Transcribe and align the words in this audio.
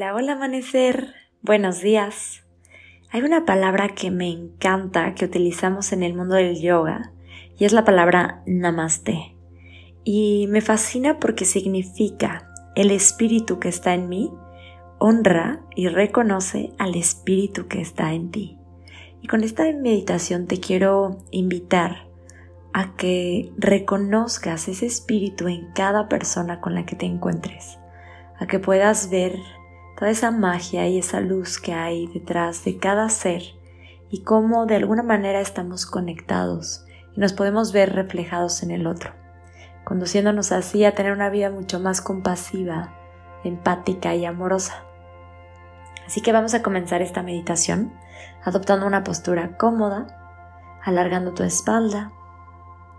Hola, 0.00 0.14
hola 0.14 0.32
amanecer. 0.32 1.12
Buenos 1.42 1.82
días. 1.82 2.42
Hay 3.10 3.20
una 3.20 3.44
palabra 3.44 3.90
que 3.90 4.10
me 4.10 4.30
encanta 4.30 5.14
que 5.14 5.26
utilizamos 5.26 5.92
en 5.92 6.02
el 6.02 6.14
mundo 6.14 6.36
del 6.36 6.58
yoga 6.58 7.12
y 7.58 7.66
es 7.66 7.74
la 7.74 7.84
palabra 7.84 8.42
namaste. 8.46 9.36
Y 10.02 10.46
me 10.48 10.62
fascina 10.62 11.18
porque 11.18 11.44
significa 11.44 12.48
el 12.76 12.92
espíritu 12.92 13.58
que 13.58 13.68
está 13.68 13.92
en 13.92 14.08
mí 14.08 14.32
honra 14.98 15.60
y 15.76 15.88
reconoce 15.88 16.72
al 16.78 16.94
espíritu 16.94 17.68
que 17.68 17.82
está 17.82 18.14
en 18.14 18.30
ti. 18.30 18.56
Y 19.20 19.26
con 19.26 19.44
esta 19.44 19.64
meditación 19.70 20.46
te 20.46 20.60
quiero 20.60 21.18
invitar 21.30 22.08
a 22.72 22.96
que 22.96 23.52
reconozcas 23.58 24.66
ese 24.66 24.86
espíritu 24.86 25.46
en 25.48 25.70
cada 25.74 26.08
persona 26.08 26.62
con 26.62 26.74
la 26.74 26.86
que 26.86 26.96
te 26.96 27.04
encuentres, 27.04 27.78
a 28.38 28.46
que 28.46 28.58
puedas 28.58 29.10
ver 29.10 29.38
toda 30.00 30.10
esa 30.10 30.30
magia 30.30 30.88
y 30.88 30.98
esa 30.98 31.20
luz 31.20 31.58
que 31.58 31.74
hay 31.74 32.06
detrás 32.06 32.64
de 32.64 32.78
cada 32.78 33.10
ser 33.10 33.42
y 34.08 34.22
cómo 34.22 34.64
de 34.64 34.76
alguna 34.76 35.02
manera 35.02 35.42
estamos 35.42 35.84
conectados 35.84 36.86
y 37.14 37.20
nos 37.20 37.34
podemos 37.34 37.74
ver 37.74 37.94
reflejados 37.94 38.62
en 38.62 38.70
el 38.70 38.86
otro, 38.86 39.12
conduciéndonos 39.84 40.52
así 40.52 40.86
a 40.86 40.94
tener 40.94 41.12
una 41.12 41.28
vida 41.28 41.50
mucho 41.50 41.80
más 41.80 42.00
compasiva, 42.00 42.94
empática 43.44 44.14
y 44.14 44.24
amorosa. 44.24 44.84
Así 46.06 46.22
que 46.22 46.32
vamos 46.32 46.54
a 46.54 46.62
comenzar 46.62 47.02
esta 47.02 47.22
meditación 47.22 47.92
adoptando 48.42 48.86
una 48.86 49.04
postura 49.04 49.58
cómoda, 49.58 50.06
alargando 50.82 51.34
tu 51.34 51.42
espalda, 51.42 52.10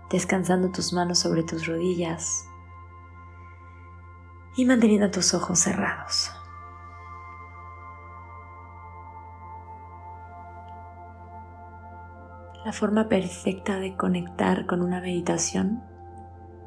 descansando 0.08 0.70
tus 0.70 0.92
manos 0.92 1.18
sobre 1.18 1.42
tus 1.42 1.66
rodillas 1.66 2.44
y 4.54 4.64
manteniendo 4.66 5.10
tus 5.10 5.34
ojos 5.34 5.58
cerrados. 5.58 6.30
La 12.64 12.72
forma 12.72 13.08
perfecta 13.08 13.80
de 13.80 13.96
conectar 13.96 14.66
con 14.66 14.82
una 14.82 15.00
meditación 15.00 15.82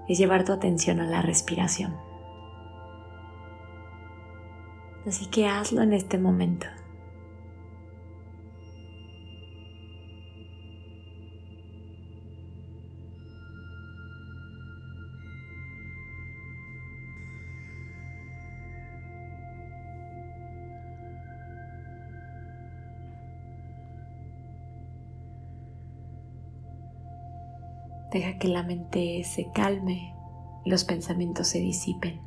es 0.10 0.18
llevar 0.18 0.44
tu 0.44 0.52
atención 0.52 1.00
a 1.00 1.06
la 1.06 1.22
respiración. 1.22 1.96
Así 5.08 5.28
que 5.28 5.48
hazlo 5.48 5.82
en 5.84 5.94
este 5.94 6.18
momento. 6.18 6.68
Deja 28.12 28.38
que 28.38 28.48
la 28.48 28.64
mente 28.64 29.24
se 29.24 29.52
calme 29.52 30.16
y 30.64 30.70
los 30.70 30.84
pensamientos 30.84 31.48
se 31.48 31.60
disipen. 31.60 32.22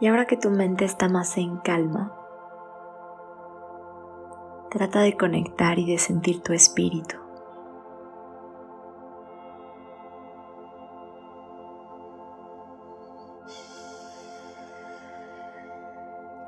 Y 0.00 0.06
ahora 0.08 0.26
que 0.26 0.36
tu 0.36 0.50
mente 0.50 0.84
está 0.84 1.08
más 1.08 1.36
en 1.36 1.58
calma, 1.58 2.12
trata 4.70 5.00
de 5.00 5.16
conectar 5.16 5.78
y 5.78 5.86
de 5.86 5.98
sentir 5.98 6.42
tu 6.42 6.52
espíritu. 6.52 7.16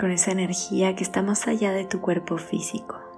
Con 0.00 0.10
esa 0.10 0.32
energía 0.32 0.96
que 0.96 1.04
está 1.04 1.22
más 1.22 1.46
allá 1.46 1.72
de 1.72 1.84
tu 1.84 2.00
cuerpo 2.00 2.38
físico. 2.38 3.13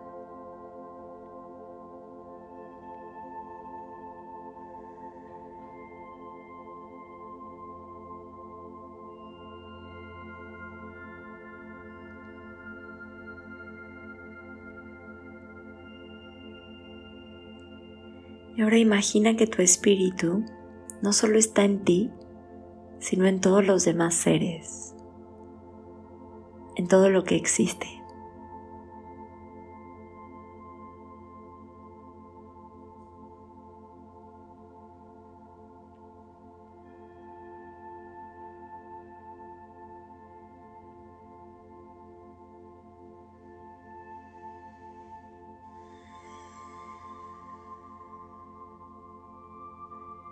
Y 18.56 18.62
ahora 18.62 18.78
imagina 18.78 19.36
que 19.36 19.46
tu 19.46 19.60
espíritu 19.60 20.44
no 21.02 21.12
solo 21.12 21.38
está 21.38 21.64
en 21.64 21.84
ti, 21.84 22.10
sino 22.98 23.26
en 23.26 23.40
todos 23.40 23.66
los 23.66 23.84
demás 23.84 24.14
seres, 24.14 24.94
en 26.76 26.88
todo 26.88 27.10
lo 27.10 27.22
que 27.24 27.36
existe. 27.36 27.86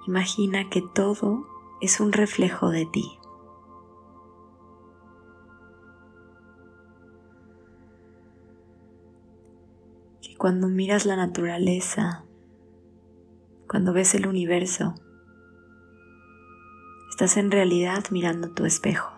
Imagina 0.07 0.69
que 0.69 0.83
todo 0.83 1.47
es 1.81 1.99
un 1.99 2.13
reflejo 2.13 2.69
de 2.69 2.85
ti. 2.85 3.19
Que 10.21 10.37
cuando 10.37 10.69
miras 10.69 11.07
la 11.07 11.17
naturaleza, 11.17 12.25
cuando 13.67 13.95
ves 13.95 14.15
el 14.15 14.27
universo, 14.27 14.95
estás 17.09 17.39
en 17.39 17.51
realidad 17.51 18.05
mirando 18.11 18.53
tu 18.53 18.67
espejo. 18.67 19.14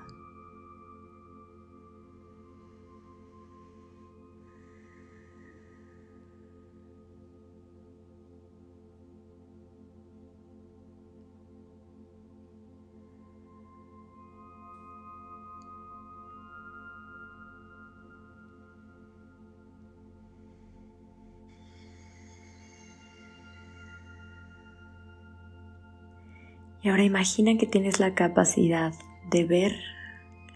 Y 26.87 26.89
ahora 26.89 27.03
imagina 27.03 27.59
que 27.59 27.67
tienes 27.67 27.99
la 27.99 28.15
capacidad 28.15 28.95
de 29.29 29.43
ver 29.45 29.73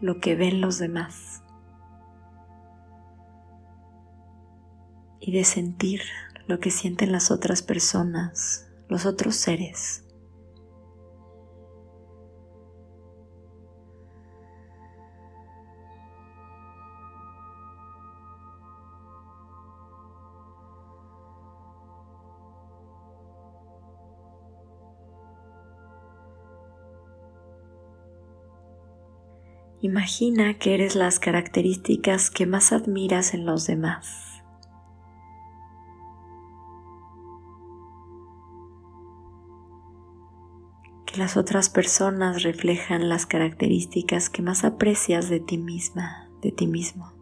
lo 0.00 0.20
que 0.20 0.36
ven 0.36 0.60
los 0.60 0.78
demás 0.78 1.42
y 5.18 5.32
de 5.32 5.42
sentir 5.42 6.02
lo 6.46 6.60
que 6.60 6.70
sienten 6.70 7.10
las 7.10 7.32
otras 7.32 7.62
personas, 7.62 8.68
los 8.88 9.06
otros 9.06 9.34
seres. 9.34 10.04
Imagina 29.82 30.58
que 30.58 30.74
eres 30.74 30.94
las 30.94 31.18
características 31.18 32.30
que 32.30 32.44
más 32.44 32.70
admiras 32.72 33.32
en 33.32 33.46
los 33.46 33.66
demás. 33.66 34.42
Que 41.06 41.16
las 41.16 41.38
otras 41.38 41.70
personas 41.70 42.42
reflejan 42.42 43.08
las 43.08 43.24
características 43.24 44.28
que 44.28 44.42
más 44.42 44.64
aprecias 44.64 45.30
de 45.30 45.40
ti 45.40 45.56
misma, 45.56 46.28
de 46.42 46.52
ti 46.52 46.66
mismo. 46.66 47.19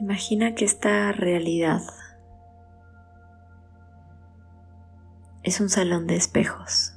Imagina 0.00 0.54
que 0.54 0.64
esta 0.64 1.10
realidad 1.10 1.82
es 5.42 5.60
un 5.60 5.68
salón 5.68 6.06
de 6.06 6.14
espejos 6.14 6.94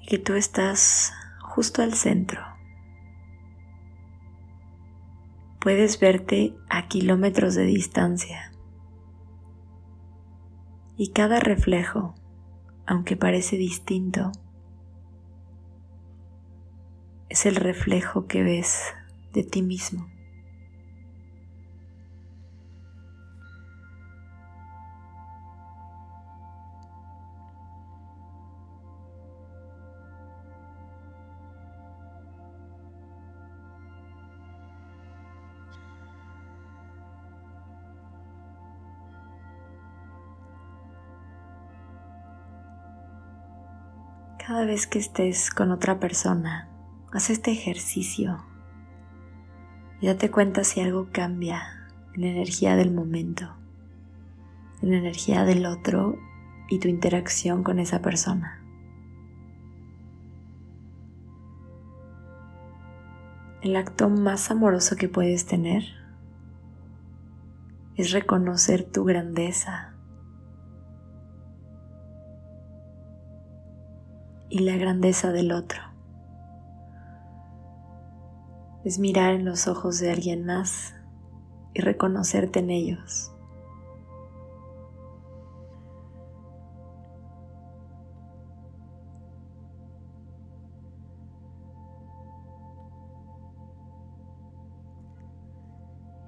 y 0.00 0.06
que 0.06 0.18
tú 0.18 0.32
estás 0.34 1.12
justo 1.42 1.82
al 1.82 1.92
centro. 1.92 2.40
Puedes 5.60 6.00
verte 6.00 6.56
a 6.70 6.88
kilómetros 6.88 7.54
de 7.54 7.64
distancia 7.64 8.52
y 10.96 11.12
cada 11.12 11.40
reflejo, 11.40 12.14
aunque 12.86 13.18
parece 13.18 13.58
distinto, 13.58 14.32
es 17.28 17.44
el 17.44 17.56
reflejo 17.56 18.26
que 18.26 18.42
ves 18.42 18.94
de 19.34 19.42
ti 19.42 19.62
mismo. 19.62 20.08
Cada 44.46 44.66
vez 44.66 44.86
que 44.86 44.98
estés 44.98 45.50
con 45.50 45.72
otra 45.72 45.98
persona, 45.98 46.68
haz 47.12 47.30
este 47.30 47.50
ejercicio 47.50 48.44
y 50.04 50.06
date 50.06 50.30
cuenta 50.30 50.64
si 50.64 50.82
algo 50.82 51.08
cambia 51.12 51.88
en 52.12 52.20
la 52.20 52.26
energía 52.26 52.76
del 52.76 52.92
momento, 52.92 53.56
en 54.82 54.90
la 54.90 54.98
energía 54.98 55.44
del 55.44 55.64
otro 55.64 56.18
y 56.68 56.78
tu 56.78 56.88
interacción 56.88 57.64
con 57.64 57.78
esa 57.78 58.02
persona. 58.02 58.62
El 63.62 63.76
acto 63.76 64.10
más 64.10 64.50
amoroso 64.50 64.94
que 64.96 65.08
puedes 65.08 65.46
tener 65.46 65.84
es 67.96 68.12
reconocer 68.12 68.84
tu 68.84 69.04
grandeza 69.04 69.94
y 74.50 74.58
la 74.58 74.76
grandeza 74.76 75.32
del 75.32 75.50
otro. 75.50 75.93
Es 78.84 78.98
mirar 78.98 79.34
en 79.34 79.44
los 79.44 79.66
ojos 79.66 79.98
de 79.98 80.10
alguien 80.10 80.44
más 80.44 80.94
y 81.72 81.80
reconocerte 81.80 82.60
en 82.60 82.70
ellos. 82.70 83.34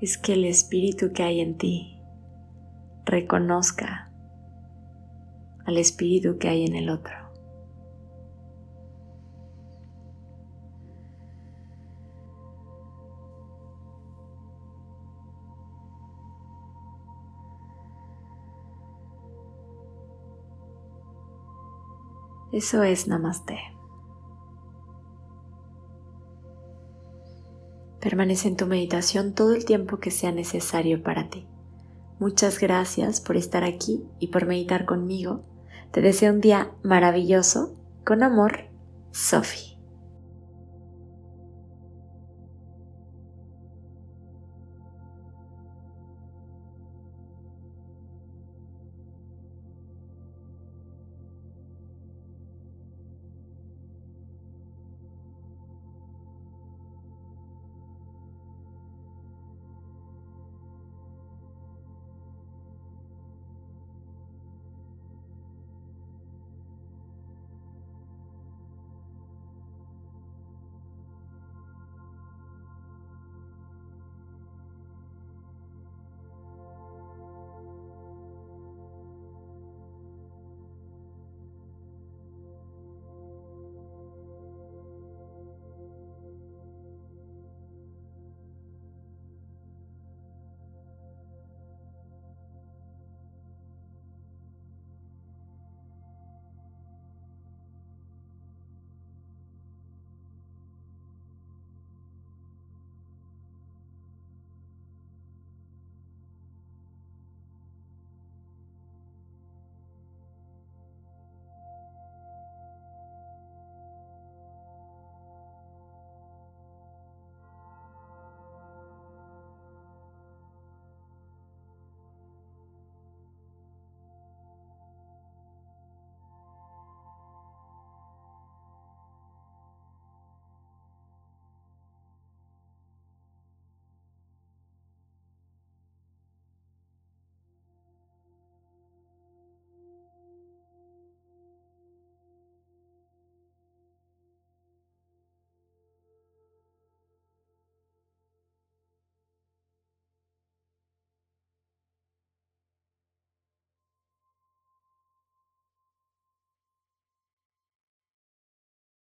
es 0.01 0.19
que 0.19 0.35
el 0.35 0.45
espíritu 0.45 1.13
que 1.13 1.23
hay 1.23 1.41
en 1.41 1.57
ti 1.57 2.01
reconozca 3.05 4.13
al 5.65 5.79
espíritu 5.79 6.39
que 6.39 6.49
hay 6.49 6.65
en 6.65 6.77
el 6.77 6.91
otro. 6.91 7.26
Eso 22.57 22.83
es 22.85 23.07
Namaste. 23.07 23.59
Permanece 28.01 28.49
en 28.49 28.57
tu 28.57 28.65
meditación 28.65 29.35
todo 29.35 29.55
el 29.55 29.67
tiempo 29.67 29.99
que 29.99 30.11
sea 30.11 30.33
necesario 30.33 31.03
para 31.03 31.29
ti. 31.29 31.47
Muchas 32.19 32.59
gracias 32.59 33.21
por 33.21 33.37
estar 33.37 33.63
aquí 33.63 34.07
y 34.21 34.29
por 34.29 34.47
meditar 34.47 34.87
conmigo. 34.87 35.43
Te 35.91 36.01
deseo 36.01 36.33
un 36.33 36.41
día 36.41 36.71
maravilloso. 36.83 37.75
Con 38.07 38.23
amor, 38.23 38.71
Sophie. 39.11 39.76